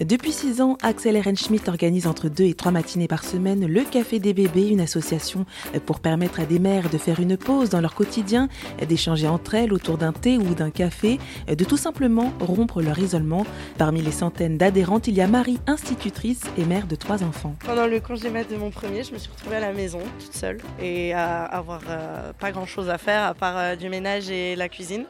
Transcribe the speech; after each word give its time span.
Depuis 0.00 0.32
six 0.32 0.60
ans, 0.60 0.76
Axel 0.82 1.14
Ehrenschmidt 1.14 1.68
organise 1.68 2.08
entre 2.08 2.28
deux 2.28 2.44
et 2.44 2.54
trois 2.54 2.72
matinées 2.72 3.06
par 3.06 3.22
semaine 3.22 3.64
le 3.64 3.82
Café 3.82 4.18
des 4.18 4.34
bébés, 4.34 4.68
une 4.68 4.80
association 4.80 5.46
pour 5.86 6.00
permettre 6.00 6.40
à 6.40 6.46
des 6.46 6.58
mères 6.58 6.90
de 6.90 6.98
faire 6.98 7.20
une 7.20 7.36
pause 7.36 7.70
dans 7.70 7.80
leur 7.80 7.94
quotidien, 7.94 8.48
d'échanger 8.88 9.28
entre 9.28 9.54
elles 9.54 9.72
autour 9.72 9.96
d'un 9.96 10.12
thé 10.12 10.36
ou 10.36 10.54
d'un 10.54 10.70
café, 10.70 11.20
de 11.46 11.64
tout 11.64 11.76
simplement 11.76 12.32
rompre 12.40 12.82
leur 12.82 12.98
isolement. 12.98 13.46
Parmi 13.78 14.02
les 14.02 14.10
centaines 14.10 14.58
d'adhérentes, 14.58 15.06
il 15.06 15.14
y 15.14 15.20
a 15.20 15.28
Marie, 15.28 15.60
institutrice 15.68 16.42
et 16.58 16.64
mère 16.64 16.88
de 16.88 16.96
trois 16.96 17.22
enfants. 17.22 17.54
Pendant 17.64 17.86
le 17.86 18.00
congé 18.00 18.30
de 18.30 18.56
mon 18.56 18.70
premier, 18.70 19.04
je 19.04 19.12
me 19.12 19.18
suis 19.18 19.30
retrouvée 19.30 19.56
à 19.56 19.60
la 19.60 19.72
maison 19.72 20.00
toute 20.18 20.34
seule 20.34 20.58
et 20.82 21.12
à 21.12 21.44
avoir 21.44 21.82
euh, 21.88 22.32
pas 22.32 22.50
grand 22.50 22.66
chose 22.66 22.88
à 22.88 22.98
faire 22.98 23.22
à 23.22 23.34
part 23.34 23.56
euh, 23.56 23.76
du 23.76 23.88
ménage 23.88 24.28
et 24.28 24.56
la 24.56 24.68
cuisine 24.68 25.04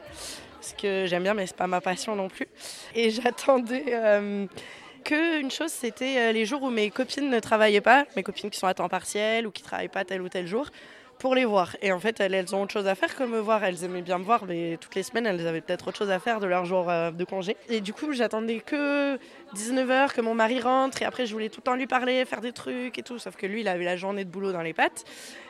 parce 0.65 0.81
que 0.81 1.05
j'aime 1.05 1.21
bien, 1.21 1.35
mais 1.35 1.45
c'est 1.45 1.55
pas 1.55 1.67
ma 1.67 1.79
passion 1.79 2.15
non 2.15 2.27
plus. 2.27 2.47
Et 2.95 3.11
j'attendais 3.11 3.83
euh, 3.89 4.47
que 5.03 5.39
une 5.39 5.51
chose, 5.51 5.69
c'était 5.69 6.17
euh, 6.17 6.31
les 6.31 6.45
jours 6.45 6.63
où 6.63 6.71
mes 6.71 6.89
copines 6.89 7.29
ne 7.29 7.39
travaillaient 7.39 7.81
pas, 7.81 8.05
mes 8.15 8.23
copines 8.23 8.49
qui 8.49 8.57
sont 8.57 8.65
à 8.65 8.73
temps 8.73 8.89
partiel 8.89 9.45
ou 9.45 9.51
qui 9.51 9.61
travaillent 9.61 9.89
pas 9.89 10.03
tel 10.05 10.23
ou 10.23 10.29
tel 10.29 10.47
jour, 10.47 10.65
pour 11.19 11.35
les 11.35 11.45
voir. 11.45 11.75
Et 11.81 11.91
en 11.91 11.99
fait, 11.99 12.19
elles, 12.19 12.55
ont 12.55 12.63
autre 12.63 12.73
chose 12.73 12.87
à 12.87 12.95
faire 12.95 13.15
que 13.15 13.23
me 13.23 13.39
voir. 13.39 13.63
Elles 13.63 13.83
aimaient 13.83 14.01
bien 14.01 14.17
me 14.17 14.23
voir, 14.23 14.45
mais 14.45 14.77
toutes 14.79 14.95
les 14.95 15.03
semaines, 15.03 15.25
elles 15.25 15.47
avaient 15.47 15.61
peut-être 15.61 15.87
autre 15.87 15.97
chose 15.97 16.11
à 16.11 16.19
faire 16.19 16.39
de 16.39 16.47
leur 16.47 16.65
jour 16.65 16.89
euh, 16.89 17.11
de 17.11 17.23
congé. 17.23 17.57
Et 17.69 17.81
du 17.81 17.93
coup, 17.93 18.11
j'attendais 18.13 18.59
que 18.59 19.17
19h, 19.55 20.13
que 20.13 20.21
mon 20.21 20.35
mari 20.35 20.59
rentre, 20.59 21.01
et 21.01 21.05
après, 21.05 21.25
je 21.25 21.33
voulais 21.33 21.49
tout 21.49 21.61
le 21.61 21.63
temps 21.63 21.75
lui 21.75 21.87
parler, 21.87 22.25
faire 22.25 22.41
des 22.41 22.51
trucs 22.51 22.97
et 22.97 23.03
tout. 23.03 23.19
Sauf 23.19 23.35
que 23.35 23.45
lui, 23.45 23.61
il 23.61 23.67
avait 23.67 23.85
la 23.85 23.97
journée 23.97 24.25
de 24.25 24.29
boulot 24.29 24.51
dans 24.51 24.61
les 24.61 24.73
pattes, 24.73 25.05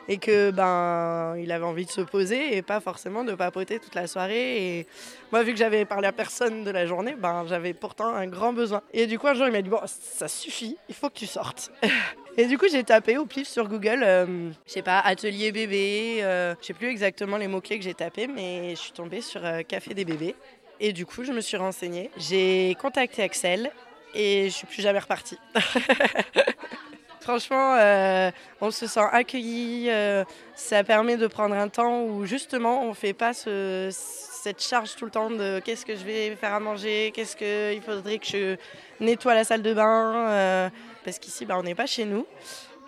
et 0.08 0.18
que 0.18 0.50
ben, 0.50 1.36
il 1.38 1.50
avait 1.52 1.64
envie 1.64 1.86
de 1.86 1.90
se 1.90 2.00
poser 2.00 2.56
et 2.56 2.62
pas 2.62 2.80
forcément 2.80 3.24
de 3.24 3.34
papoter 3.34 3.78
toute 3.78 3.94
la 3.94 4.06
soirée. 4.06 4.78
Et 4.78 4.86
moi, 5.32 5.42
vu 5.42 5.52
que 5.52 5.58
j'avais 5.58 5.84
parlé 5.84 6.06
à 6.06 6.12
personne 6.12 6.64
de 6.64 6.70
la 6.70 6.86
journée, 6.86 7.16
ben, 7.18 7.44
j'avais 7.48 7.74
pourtant 7.74 8.08
un 8.08 8.26
grand 8.26 8.52
besoin. 8.52 8.82
Et 8.92 9.06
du 9.06 9.18
coup, 9.18 9.26
un 9.26 9.34
jour, 9.34 9.46
il 9.46 9.52
m'a 9.52 9.62
dit 9.62 9.70
Bon, 9.70 9.80
ça 9.84 10.28
suffit, 10.28 10.76
il 10.88 10.94
faut 10.94 11.08
que 11.08 11.18
tu 11.18 11.26
sortes. 11.26 11.70
Et 12.38 12.44
du 12.46 12.58
coup, 12.58 12.66
j'ai 12.70 12.84
tapé 12.84 13.16
au 13.16 13.24
pif 13.24 13.48
sur 13.48 13.66
Google, 13.66 14.02
euh, 14.02 14.50
je 14.66 14.72
sais 14.72 14.82
pas, 14.82 15.00
atelier 15.00 15.52
bébé, 15.52 16.18
euh, 16.20 16.54
je 16.60 16.66
sais 16.66 16.74
plus 16.74 16.88
exactement 16.88 17.38
les 17.38 17.48
mots-clés 17.48 17.78
que 17.78 17.84
j'ai 17.84 17.94
tapés, 17.94 18.26
mais 18.26 18.70
je 18.70 18.80
suis 18.80 18.92
tombée 18.92 19.22
sur 19.22 19.42
euh, 19.42 19.62
café 19.62 19.94
des 19.94 20.04
bébés. 20.04 20.34
Et 20.78 20.92
du 20.92 21.06
coup, 21.06 21.24
je 21.24 21.32
me 21.32 21.40
suis 21.40 21.56
renseignée. 21.56 22.10
J'ai 22.18 22.76
contacté 22.78 23.22
Axel 23.22 23.70
et 24.14 24.50
je 24.50 24.54
suis 24.54 24.66
plus 24.66 24.82
jamais 24.82 24.98
repartie. 24.98 25.38
Franchement, 27.30 27.74
euh, 27.74 28.30
on 28.60 28.70
se 28.70 28.86
sent 28.86 29.00
accueilli. 29.10 29.88
euh, 29.90 30.22
ça 30.54 30.84
permet 30.84 31.16
de 31.16 31.26
prendre 31.26 31.56
un 31.56 31.66
temps 31.68 32.02
où 32.04 32.24
justement 32.24 32.84
on 32.84 32.94
fait 32.94 33.14
pas 33.14 33.34
ce- 33.34 33.88
cette 33.90 34.62
charge 34.62 34.94
tout 34.94 35.06
le 35.06 35.10
temps 35.10 35.28
de 35.28 35.58
qu'est-ce 35.58 35.84
que 35.84 35.96
je 35.96 36.04
vais 36.04 36.36
faire 36.36 36.54
à 36.54 36.60
manger, 36.60 37.10
qu'est-ce 37.12 37.34
qu'il 37.34 37.82
faudrait 37.82 38.18
que 38.18 38.26
je 38.28 38.56
nettoie 39.00 39.34
la 39.34 39.42
salle 39.42 39.62
de 39.62 39.74
bain, 39.74 40.28
euh, 40.30 40.70
parce 41.04 41.18
qu'ici 41.18 41.44
bah, 41.46 41.56
on 41.58 41.64
n'est 41.64 41.74
pas 41.74 41.86
chez 41.86 42.04
nous. 42.04 42.24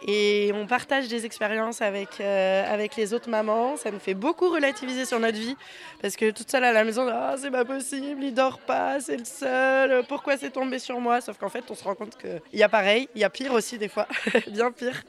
Et 0.07 0.53
on 0.55 0.67
partage 0.67 1.09
des 1.09 1.27
expériences 1.27 1.83
avec, 1.83 2.21
euh, 2.21 2.73
avec 2.73 2.97
les 2.97 3.13
autres 3.15 3.29
mamans. 3.29 3.77
Ça 3.77 3.91
nous 3.91 3.99
fait 3.99 4.15
beaucoup 4.15 4.49
relativiser 4.49 5.05
sur 5.05 5.19
notre 5.19 5.39
vie. 5.39 5.57
Parce 6.01 6.17
que 6.17 6.31
toute 6.31 6.51
seule 6.51 6.65
à 6.65 6.73
la 6.73 6.85
maison, 6.85 7.07
ah, 7.11 7.35
c'est 7.37 7.51
pas 7.51 7.65
possible, 7.65 8.23
il 8.23 8.33
dort 8.33 8.61
pas, 8.61 9.01
c'est 9.01 9.17
le 9.17 9.25
seul, 9.25 10.05
pourquoi 10.09 10.37
c'est 10.37 10.51
tombé 10.51 10.79
sur 10.79 11.01
moi? 11.01 11.21
Sauf 11.21 11.37
qu'en 11.39 11.49
fait, 11.49 11.65
on 11.71 11.75
se 11.75 11.83
rend 11.83 11.95
compte 11.95 12.17
qu'il 12.17 12.41
y 12.53 12.63
a 12.63 12.69
pareil, 12.69 13.09
il 13.15 13.21
y 13.21 13.25
a 13.25 13.31
pire 13.31 13.53
aussi 13.53 13.79
des 13.79 13.89
fois, 13.89 14.07
bien 14.49 14.71
pire. 14.71 15.03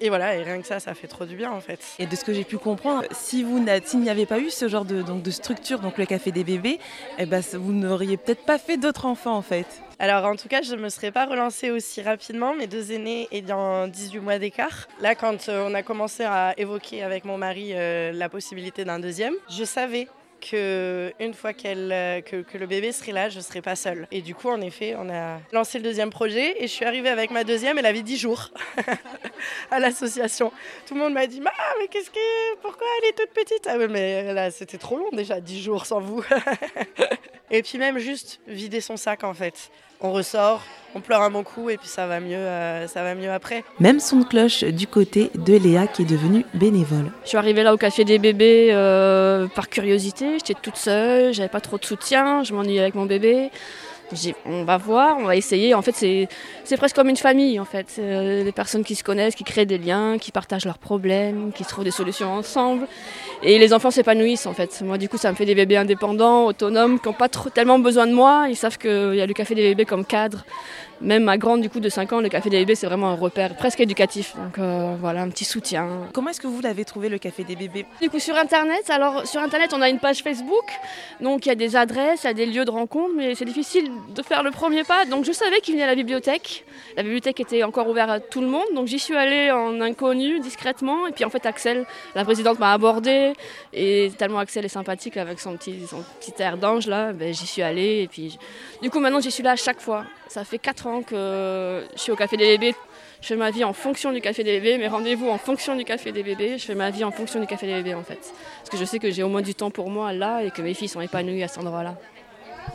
Et 0.00 0.08
voilà, 0.08 0.36
et 0.36 0.42
rien 0.42 0.60
que 0.60 0.66
ça, 0.66 0.80
ça 0.80 0.94
fait 0.94 1.06
trop 1.06 1.24
du 1.24 1.36
bien 1.36 1.50
en 1.50 1.60
fait. 1.60 1.80
Et 1.98 2.06
de 2.06 2.16
ce 2.16 2.24
que 2.24 2.32
j'ai 2.32 2.44
pu 2.44 2.58
comprendre, 2.58 3.04
si 3.12 3.42
vous 3.42 3.64
s'il 3.84 4.00
n'y 4.00 4.10
avait 4.10 4.26
pas 4.26 4.38
eu 4.38 4.50
ce 4.50 4.68
genre 4.68 4.84
de, 4.84 5.02
donc, 5.02 5.22
de 5.22 5.30
structure, 5.30 5.78
donc 5.78 5.98
le 5.98 6.06
Café 6.06 6.32
des 6.32 6.44
bébés, 6.44 6.78
eh 7.18 7.26
ben, 7.26 7.42
vous 7.54 7.72
n'auriez 7.72 8.16
peut-être 8.16 8.44
pas 8.44 8.58
fait 8.58 8.76
d'autres 8.76 9.06
enfants 9.06 9.36
en 9.36 9.42
fait. 9.42 9.66
Alors 9.98 10.26
en 10.26 10.36
tout 10.36 10.48
cas, 10.48 10.60
je 10.60 10.74
ne 10.74 10.82
me 10.82 10.90
serais 10.90 11.10
pas 11.10 11.24
relancée 11.24 11.70
aussi 11.70 12.02
rapidement, 12.02 12.54
mes 12.54 12.66
deux 12.66 12.92
aînés 12.92 13.28
ayant 13.32 13.88
18 13.88 14.20
mois 14.20 14.38
d'écart. 14.38 14.88
Là, 15.00 15.14
quand 15.14 15.48
euh, 15.48 15.66
on 15.66 15.72
a 15.72 15.82
commencé 15.82 16.24
à 16.24 16.52
évoquer 16.58 17.02
avec 17.02 17.24
mon 17.24 17.38
mari 17.38 17.70
euh, 17.72 18.12
la 18.12 18.28
possibilité 18.28 18.84
d'un 18.84 18.98
deuxième, 18.98 19.34
je 19.48 19.64
savais 19.64 20.08
que 20.50 21.12
une 21.20 21.34
fois 21.34 21.52
euh, 21.64 22.20
que, 22.20 22.58
le 22.58 22.66
bébé 22.66 22.92
serait 22.92 23.12
là, 23.12 23.28
je 23.28 23.40
serais 23.40 23.62
pas 23.62 23.76
seule. 23.76 24.06
Et 24.10 24.22
du 24.22 24.34
coup, 24.34 24.48
en 24.48 24.60
effet, 24.60 24.94
on 24.98 25.08
a 25.10 25.38
lancé 25.52 25.78
le 25.78 25.84
deuxième 25.84 26.10
projet 26.10 26.62
et 26.62 26.68
je 26.68 26.72
suis 26.72 26.84
arrivée 26.84 27.08
avec 27.08 27.30
ma 27.30 27.44
deuxième, 27.44 27.78
elle 27.78 27.86
avait 27.86 28.02
10 28.02 28.16
jours 28.16 28.50
à 29.70 29.78
l'association. 29.78 30.52
Tout 30.86 30.94
le 30.94 31.00
monde 31.00 31.12
m'a 31.12 31.26
dit, 31.26 31.40
Ah, 31.44 31.74
mais 31.80 31.88
qu'est-ce 31.88 32.10
que... 32.10 32.56
Pourquoi 32.62 32.86
elle 33.02 33.08
est 33.10 33.12
toute 33.12 33.30
petite? 33.30 33.66
Ah 33.68 33.76
ouais, 33.76 33.88
mais 33.88 34.32
là, 34.32 34.50
c'était 34.50 34.78
trop 34.78 34.96
long 34.96 35.10
déjà, 35.12 35.40
10 35.40 35.62
jours 35.62 35.86
sans 35.86 36.00
vous. 36.00 36.24
Et 37.50 37.62
puis 37.62 37.78
même 37.78 37.98
juste 37.98 38.40
vider 38.46 38.80
son 38.80 38.96
sac 38.96 39.24
en 39.24 39.34
fait. 39.34 39.70
On 40.00 40.12
ressort, 40.12 40.62
on 40.94 41.00
pleure 41.00 41.22
un 41.22 41.30
bon 41.30 41.42
coup 41.42 41.70
et 41.70 41.78
puis 41.78 41.88
ça 41.88 42.06
va 42.06 42.20
mieux, 42.20 42.36
euh, 42.36 42.86
ça 42.86 43.02
va 43.02 43.14
mieux 43.14 43.30
après. 43.30 43.64
Même 43.80 43.98
son 43.98 44.18
de 44.18 44.24
cloche 44.24 44.62
du 44.62 44.86
côté 44.86 45.30
de 45.34 45.54
Léa 45.54 45.86
qui 45.86 46.02
est 46.02 46.06
devenue 46.06 46.44
bénévole. 46.52 47.10
Je 47.22 47.28
suis 47.30 47.38
arrivée 47.38 47.62
là 47.62 47.72
au 47.72 47.78
café 47.78 48.04
des 48.04 48.18
bébés 48.18 48.70
euh, 48.72 49.46
par 49.46 49.70
curiosité. 49.70 50.34
J'étais 50.34 50.60
toute 50.60 50.76
seule, 50.76 51.32
j'avais 51.32 51.48
pas 51.48 51.60
trop 51.60 51.78
de 51.78 51.84
soutien, 51.84 52.42
je 52.44 52.52
m'ennuyais 52.52 52.80
avec 52.80 52.94
mon 52.94 53.06
bébé. 53.06 53.50
Dit, 54.12 54.34
on 54.44 54.62
va 54.62 54.76
voir, 54.76 55.16
on 55.18 55.24
va 55.24 55.34
essayer. 55.34 55.74
En 55.74 55.82
fait, 55.82 55.94
c'est 55.96 56.28
c'est 56.62 56.76
presque 56.76 56.94
comme 56.94 57.08
une 57.08 57.16
famille, 57.16 57.58
en 57.58 57.64
fait. 57.64 57.86
C'est, 57.88 58.02
euh, 58.02 58.44
des 58.44 58.52
personnes 58.52 58.84
qui 58.84 58.94
se 58.94 59.02
connaissent, 59.02 59.34
qui 59.34 59.42
créent 59.42 59.66
des 59.66 59.78
liens, 59.78 60.16
qui 60.18 60.30
partagent 60.30 60.64
leurs 60.64 60.78
problèmes, 60.78 61.50
qui 61.52 61.64
trouvent 61.64 61.82
des 61.82 61.90
solutions 61.90 62.32
ensemble. 62.32 62.86
Et 63.42 63.58
les 63.58 63.72
enfants 63.72 63.90
s'épanouissent, 63.90 64.46
en 64.46 64.54
fait. 64.54 64.80
Moi, 64.82 64.98
du 64.98 65.08
coup, 65.08 65.18
ça 65.18 65.30
me 65.30 65.36
fait 65.36 65.44
des 65.44 65.54
bébés 65.54 65.76
indépendants, 65.76 66.46
autonomes, 66.46 66.98
qui 66.98 67.08
n'ont 67.08 67.14
pas 67.14 67.28
trop, 67.28 67.50
tellement 67.50 67.78
besoin 67.78 68.06
de 68.06 68.12
moi. 68.12 68.46
Ils 68.48 68.56
savent 68.56 68.78
qu'il 68.78 69.14
y 69.14 69.20
a 69.20 69.26
le 69.26 69.34
café 69.34 69.54
des 69.54 69.62
bébés 69.62 69.84
comme 69.84 70.04
cadre. 70.04 70.44
Même 71.02 71.24
ma 71.24 71.36
grande, 71.36 71.60
du 71.60 71.68
coup, 71.68 71.80
de 71.80 71.90
5 71.90 72.12
ans, 72.14 72.20
le 72.20 72.30
café 72.30 72.48
des 72.48 72.58
bébés, 72.58 72.74
c'est 72.74 72.86
vraiment 72.86 73.10
un 73.10 73.14
repère 73.14 73.54
presque 73.54 73.80
éducatif. 73.80 74.34
Donc 74.36 74.58
euh, 74.58 74.94
voilà, 74.98 75.22
un 75.22 75.28
petit 75.28 75.44
soutien. 75.44 75.86
Comment 76.14 76.30
est-ce 76.30 76.40
que 76.40 76.46
vous 76.46 76.62
l'avez 76.62 76.86
trouvé 76.86 77.10
le 77.10 77.18
Café 77.18 77.44
des 77.44 77.56
bébés? 77.56 77.84
Du 78.00 78.08
coup, 78.08 78.18
sur 78.18 78.34
Internet, 78.36 78.88
alors 78.88 79.26
sur 79.26 79.42
Internet, 79.42 79.72
on 79.74 79.82
a 79.82 79.90
une 79.90 79.98
page 79.98 80.22
Facebook, 80.22 80.64
donc 81.20 81.44
il 81.44 81.50
y 81.50 81.52
a 81.52 81.54
des 81.54 81.76
adresses, 81.76 82.24
il 82.24 82.28
y 82.28 82.30
a 82.30 82.34
des 82.34 82.46
lieux 82.46 82.64
de 82.64 82.70
rencontre, 82.70 83.12
mais 83.14 83.34
c'est 83.34 83.44
difficile 83.44 83.90
de 84.14 84.22
faire 84.22 84.42
le 84.42 84.50
premier 84.50 84.84
pas. 84.84 85.04
Donc 85.04 85.24
je 85.26 85.32
savais 85.32 85.60
qu'il 85.60 85.74
venait 85.74 85.84
à 85.84 85.88
la 85.88 85.94
bibliothèque. 85.94 86.64
La 86.96 87.02
bibliothèque 87.02 87.40
était 87.40 87.62
encore 87.62 87.88
ouverte 87.88 88.10
à 88.10 88.20
tout 88.20 88.40
le 88.40 88.46
monde, 88.46 88.66
donc 88.74 88.86
j'y 88.86 88.98
suis 88.98 89.16
allée 89.16 89.50
en 89.50 89.80
inconnu, 89.82 90.40
discrètement. 90.40 91.06
Et 91.06 91.12
puis 91.12 91.24
en 91.24 91.30
fait, 91.30 91.44
Axel, 91.44 91.84
la 92.14 92.24
présidente, 92.24 92.58
m'a 92.58 92.72
abordée. 92.72 93.25
Et 93.72 94.12
tellement 94.18 94.38
Axel 94.38 94.64
est 94.64 94.68
sympathique 94.68 95.16
avec 95.16 95.40
son 95.40 95.56
petit, 95.56 95.86
son 95.88 96.02
petit 96.20 96.34
air 96.38 96.56
d'ange, 96.56 96.86
là, 96.86 97.12
ben, 97.12 97.32
j'y 97.32 97.46
suis 97.46 97.62
allée. 97.62 98.02
Et 98.02 98.08
puis, 98.08 98.38
du 98.82 98.90
coup, 98.90 99.00
maintenant, 99.00 99.20
j'y 99.20 99.30
suis 99.30 99.42
là 99.42 99.52
à 99.52 99.56
chaque 99.56 99.80
fois. 99.80 100.04
Ça 100.28 100.44
fait 100.44 100.58
4 100.58 100.86
ans 100.86 101.02
que 101.02 101.84
je 101.94 102.00
suis 102.00 102.12
au 102.12 102.16
Café 102.16 102.36
des 102.36 102.46
bébés. 102.58 102.74
Je 103.22 103.28
fais 103.28 103.36
ma 103.36 103.50
vie 103.50 103.64
en 103.64 103.72
fonction 103.72 104.12
du 104.12 104.20
café 104.20 104.44
des 104.44 104.60
bébés, 104.60 104.76
mes 104.76 104.88
rendez-vous 104.88 105.30
en 105.30 105.38
fonction 105.38 105.74
du 105.74 105.84
café 105.84 106.12
des 106.12 106.22
bébés. 106.22 106.58
Je 106.58 106.64
fais 106.64 106.74
ma 106.74 106.90
vie 106.90 107.02
en 107.02 107.10
fonction 107.10 107.40
du 107.40 107.46
café 107.46 107.66
des 107.66 107.72
bébés 107.72 107.94
en 107.94 108.02
fait. 108.02 108.20
Parce 108.58 108.68
que 108.70 108.76
je 108.76 108.84
sais 108.84 108.98
que 108.98 109.10
j'ai 109.10 109.22
au 109.22 109.28
moins 109.28 109.40
du 109.40 109.54
temps 109.54 109.70
pour 109.70 109.88
moi 109.90 110.12
là 110.12 110.42
et 110.42 110.50
que 110.50 110.60
mes 110.60 110.74
filles 110.74 110.88
sont 110.88 111.00
épanouies 111.00 111.42
à 111.42 111.48
cet 111.48 111.58
endroit-là. 111.58 111.94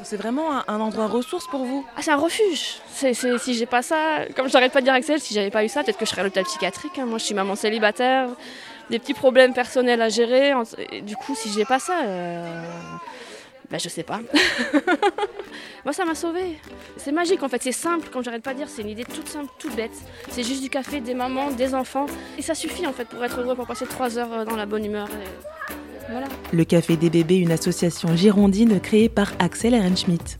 C'est 0.03 0.17
vraiment 0.17 0.51
un, 0.51 0.63
un 0.67 0.79
endroit 0.79 1.05
ressource 1.07 1.45
pour 1.47 1.63
vous? 1.63 1.85
Ah, 1.95 2.01
c'est 2.01 2.11
un 2.11 2.17
refuge. 2.17 2.77
Si 2.91 3.53
j'ai 3.53 3.65
pas 3.67 3.83
ça, 3.83 4.25
comme 4.35 4.47
je 4.47 4.53
n'arrête 4.53 4.71
pas 4.73 4.79
de 4.79 4.85
dire 4.85 4.93
Axel, 4.95 5.19
si 5.19 5.33
j'avais 5.33 5.51
pas 5.51 5.63
eu 5.63 5.69
ça, 5.69 5.83
peut-être 5.83 5.97
que 5.97 6.05
je 6.05 6.09
serais 6.09 6.21
à 6.21 6.23
l'hôpital 6.23 6.43
psychiatrique. 6.45 6.97
hein. 6.97 7.05
Moi, 7.05 7.19
je 7.19 7.25
suis 7.25 7.35
maman 7.35 7.55
célibataire, 7.55 8.27
des 8.91 8.99
petits 8.99 9.15
problèmes 9.15 9.53
personnels 9.53 10.01
à 10.01 10.09
gérer. 10.09 10.53
Du 11.03 11.15
coup, 11.15 11.33
si 11.35 11.49
j'ai 11.49 11.65
pas 11.65 11.79
ça, 11.79 12.03
euh, 12.03 12.63
ben, 13.71 13.79
je 13.79 13.89
sais 13.89 14.03
pas. 14.03 14.19
Moi, 15.85 15.93
ça 15.93 16.05
m'a 16.05 16.13
sauvée. 16.13 16.59
C'est 16.97 17.11
magique 17.11 17.41
en 17.41 17.49
fait, 17.49 17.63
c'est 17.63 17.71
simple, 17.71 18.09
comme 18.09 18.23
j'arrête 18.23 18.43
pas 18.43 18.53
de 18.53 18.57
dire, 18.59 18.69
c'est 18.69 18.83
une 18.83 18.89
idée 18.89 19.05
toute 19.05 19.27
simple, 19.27 19.49
toute 19.57 19.75
bête. 19.75 19.91
C'est 20.29 20.43
juste 20.43 20.61
du 20.61 20.69
café, 20.69 20.99
des 20.99 21.15
mamans, 21.15 21.49
des 21.49 21.73
enfants. 21.73 22.05
Et 22.37 22.43
ça 22.43 22.53
suffit 22.53 22.85
en 22.85 22.93
fait 22.93 23.05
pour 23.05 23.23
être 23.23 23.39
heureux, 23.39 23.55
pour 23.55 23.65
passer 23.65 23.87
trois 23.87 24.19
heures 24.19 24.33
euh, 24.33 24.45
dans 24.45 24.55
la 24.55 24.67
bonne 24.67 24.85
humeur. 24.85 25.07
Voilà. 26.09 26.27
Le 26.51 26.65
Café 26.65 26.97
des 26.97 27.09
bébés, 27.09 27.37
une 27.37 27.51
association 27.51 28.15
girondine 28.17 28.81
créée 28.81 29.07
par 29.07 29.31
Axel 29.39 29.73
Ehrenschmidt. 29.73 30.37